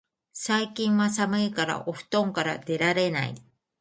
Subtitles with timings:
[0.33, 3.35] 最近は寒いからお布団から出られない